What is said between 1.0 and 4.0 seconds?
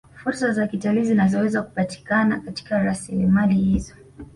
zinazoweza kupatikana katika rasimali hizo